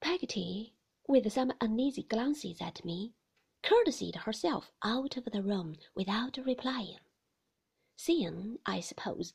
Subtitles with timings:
[0.00, 0.74] Peggotty,
[1.06, 3.14] with some uneasy glances at me,
[3.62, 6.98] courtesied herself out of the room without replying,
[7.96, 9.32] seeing, I suppose,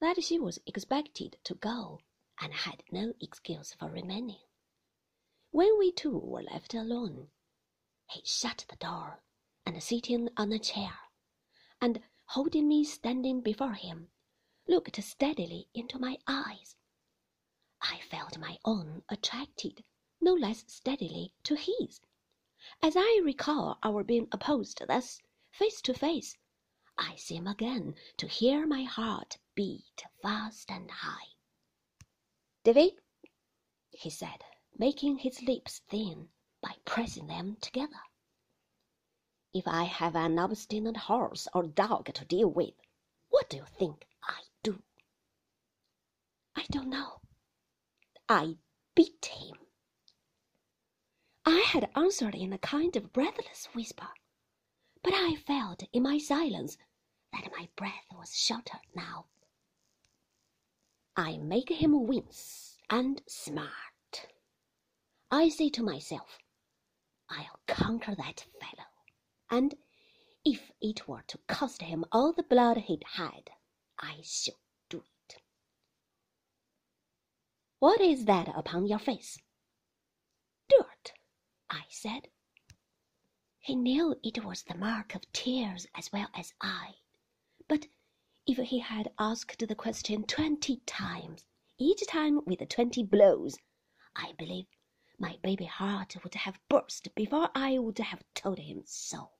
[0.00, 2.00] that she was expected to go
[2.40, 4.40] and had no excuse for remaining.
[5.50, 7.30] When we two were left alone,
[8.08, 9.22] he shut the door
[9.64, 10.98] and sitting on a chair,
[11.80, 14.08] and holding me standing before him,
[14.66, 16.76] looked steadily into my eyes.
[17.82, 19.84] I felt my own attracted
[20.20, 22.00] no less steadily to his.
[22.82, 25.20] As I recall our being opposed thus,
[25.50, 26.36] face to face,
[26.98, 31.28] I seem again to hear my heart beat fast and high.
[32.62, 33.00] David,
[33.90, 34.44] he said,
[34.76, 36.28] making his lips thin
[36.60, 38.02] by pressing them together.
[39.54, 42.74] If I have an obstinate horse or dog to deal with,
[43.30, 44.82] what do you think I do?
[46.54, 47.20] I don't know.
[48.28, 48.58] I
[48.94, 49.59] beat him.
[51.70, 54.08] Had answered in a kind of breathless whisper,
[55.04, 56.76] but I felt in my silence
[57.32, 59.26] that my breath was shorter now.
[61.16, 64.26] I make him wince and smart.
[65.30, 66.40] I say to myself,
[67.28, 68.88] I'll conquer that fellow,
[69.48, 69.76] and
[70.44, 73.48] if it were to cost him all the blood he'd had,
[73.96, 74.54] I should
[74.88, 75.36] do it.
[77.78, 79.38] What is that upon your face?
[80.68, 81.12] Dirt,
[81.70, 82.28] I said.
[83.60, 86.94] He knew it was the mark of tears as well as I,
[87.68, 87.86] but
[88.46, 91.46] if he had asked the question twenty times,
[91.78, 93.56] each time with twenty blows,
[94.16, 94.66] I believe
[95.18, 99.30] my baby heart would have burst before I would have told him so.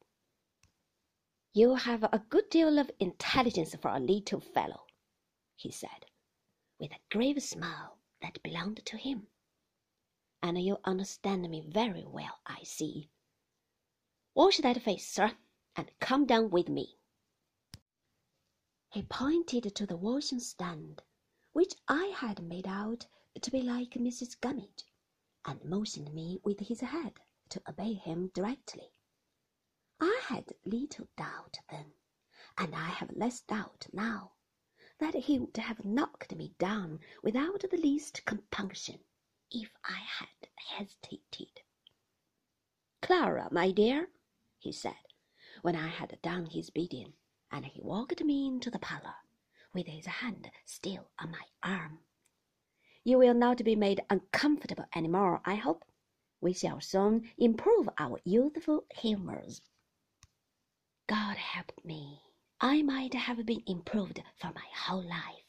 [1.52, 4.86] You have a good deal of intelligence for a little fellow,
[5.56, 6.06] he said,
[6.78, 9.26] with a grave smile that belonged to him.
[10.42, 13.10] And you understand me very well, I see.
[14.34, 15.36] Wash that face, sir,
[15.76, 16.96] and come down with me.
[18.88, 21.02] He pointed to the washing stand,
[21.52, 23.06] which I had made out
[23.38, 24.40] to be like Mrs.
[24.40, 24.84] Gummidge,
[25.44, 27.20] and motioned me with his head
[27.50, 28.94] to obey him directly.
[30.00, 31.92] I had little doubt then,
[32.56, 34.32] and I have less doubt now,
[34.98, 39.04] that he would have knocked me down without the least compunction
[39.50, 41.62] if I had hesitated.
[43.02, 44.08] Clara, my dear,
[44.58, 44.94] he said,
[45.62, 47.14] when I had done his bidding,
[47.50, 49.16] and he walked me into the parlour,
[49.74, 51.98] with his hand still on my arm.
[53.02, 55.84] You will not be made uncomfortable any more, I hope.
[56.40, 59.62] We shall soon improve our youthful humours.
[61.06, 62.22] God help me.
[62.60, 65.44] I might have been improved for my whole life.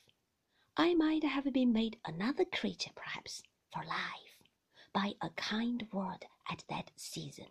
[0.76, 4.38] I might have been made another creature, perhaps, for life,
[4.94, 7.48] by a kind word at that season.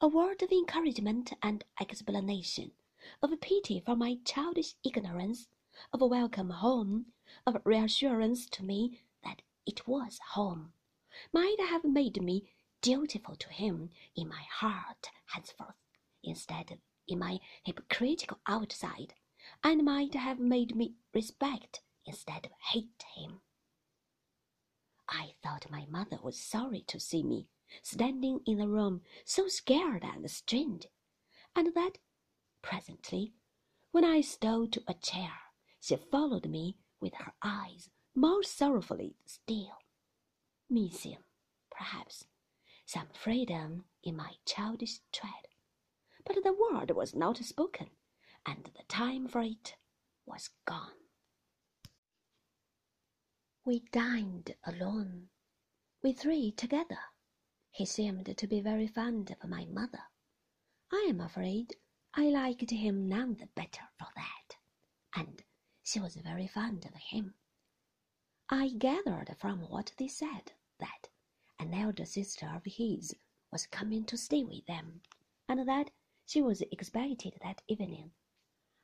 [0.00, 2.72] A word of encouragement and explanation,
[3.22, 5.48] of pity for my childish ignorance,
[5.92, 7.06] of a welcome home,
[7.46, 10.72] of reassurance to me that it was home,
[11.32, 12.50] might have made me
[12.80, 15.76] dutiful to him in my heart henceforth
[16.24, 19.14] instead of in my hypocritical outside,
[19.62, 23.40] and might have made me respect instead of hate him.
[25.14, 27.46] I thought my mother was sorry to see me
[27.82, 30.86] standing in the room so scared and strange,
[31.54, 31.98] and that
[32.62, 33.34] presently,
[33.90, 35.32] when I stole to a chair,
[35.80, 39.76] she followed me with her eyes more sorrowfully still,
[40.70, 41.18] missing,
[41.70, 42.26] perhaps,
[42.86, 45.48] some freedom in my childish tread.
[46.24, 47.90] But the word was not spoken,
[48.46, 49.74] and the time for it
[50.24, 51.01] was gone.
[53.64, 55.28] We dined alone,
[56.02, 56.98] we three together.
[57.70, 60.02] He seemed to be very fond of my mother.
[60.92, 61.76] I am afraid
[62.12, 64.56] I liked him none the better for that,
[65.14, 65.44] and
[65.80, 67.34] she was very fond of him.
[68.48, 71.08] I gathered from what they said that
[71.60, 73.14] an elder sister of his
[73.52, 75.02] was coming to stay with them,
[75.48, 75.92] and that
[76.26, 78.10] she was expected that evening.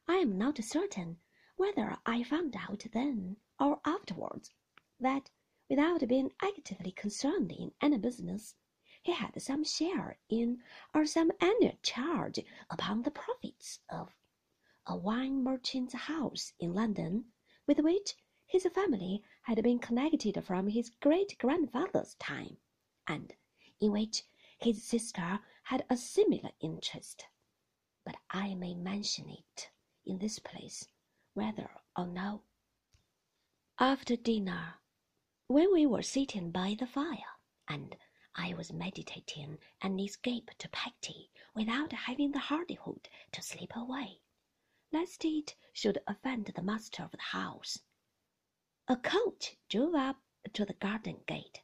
[0.06, 1.18] I am not certain
[1.56, 4.52] whether I found out then or afterwards
[5.00, 5.30] that,
[5.68, 8.54] without being actively concerned in any business,
[9.02, 10.62] he had some share in
[10.94, 12.40] or some annual charge
[12.70, 14.14] upon the profits of
[14.86, 17.32] a wine merchant's house in London,
[17.66, 18.14] with which
[18.46, 22.58] his family had been connected from his great grandfather's time,
[23.06, 23.34] and
[23.80, 24.24] in which
[24.58, 27.26] his sister had a similar interest
[28.08, 29.68] but I may mention it
[30.06, 30.88] in this place,
[31.34, 32.40] whether or no.
[33.78, 34.76] After dinner,
[35.48, 37.34] when we were sitting by the fire,
[37.68, 37.96] and
[38.34, 44.20] I was meditating an escape to Peggotty without having the hardihood to slip away,
[44.92, 47.78] lest it should offend the master of the house.
[48.88, 50.18] A coach drove up
[50.52, 51.62] to the garden gate,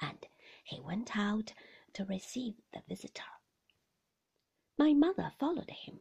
[0.00, 0.26] and
[0.64, 1.52] he went out
[1.92, 3.22] to receive the visitor.
[4.76, 6.00] My mother followed him.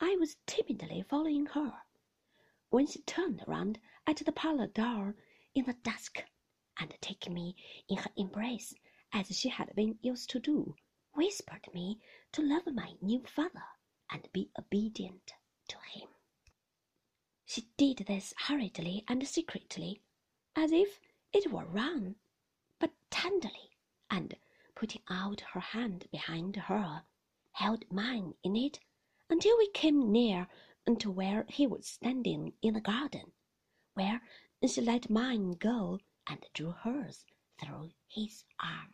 [0.00, 1.82] I was timidly following her,
[2.70, 5.16] when she turned round at the parlour door
[5.54, 6.22] in the dusk,
[6.78, 7.56] and taking me
[7.88, 8.74] in her embrace
[9.12, 10.76] as she had been used to do,
[11.12, 11.98] whispered me
[12.32, 13.64] to love my new father
[14.10, 15.32] and be obedient
[15.68, 16.08] to him.
[17.44, 20.00] She did this hurriedly and secretly,
[20.54, 21.00] as if
[21.32, 22.14] it were wrong,
[22.78, 23.70] but tenderly,
[24.10, 24.36] and
[24.74, 27.04] putting out her hand behind her,
[27.52, 28.78] held mine in it
[29.28, 30.48] until we came near
[30.98, 33.32] to where he was standing in the garden,
[33.94, 34.20] where
[34.68, 37.24] she let mine go and drew hers
[37.58, 38.92] through his arm.